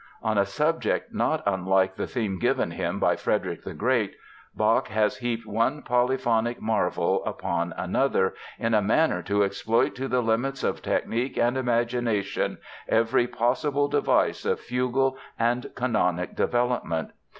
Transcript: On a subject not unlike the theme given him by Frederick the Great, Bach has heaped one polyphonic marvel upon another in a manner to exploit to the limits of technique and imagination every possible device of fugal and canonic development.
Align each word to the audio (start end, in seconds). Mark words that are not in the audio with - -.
On 0.23 0.35
a 0.35 0.47
subject 0.47 1.13
not 1.13 1.43
unlike 1.45 1.93
the 1.95 2.07
theme 2.07 2.39
given 2.39 2.71
him 2.71 2.99
by 2.99 3.15
Frederick 3.15 3.61
the 3.63 3.75
Great, 3.75 4.15
Bach 4.55 4.87
has 4.87 5.17
heaped 5.17 5.45
one 5.45 5.83
polyphonic 5.83 6.59
marvel 6.59 7.23
upon 7.23 7.71
another 7.77 8.33
in 8.57 8.73
a 8.73 8.81
manner 8.81 9.21
to 9.21 9.43
exploit 9.43 9.93
to 9.93 10.07
the 10.07 10.23
limits 10.23 10.63
of 10.63 10.81
technique 10.81 11.37
and 11.37 11.55
imagination 11.55 12.57
every 12.87 13.27
possible 13.27 13.87
device 13.87 14.43
of 14.43 14.59
fugal 14.59 15.17
and 15.37 15.69
canonic 15.75 16.35
development. 16.35 17.11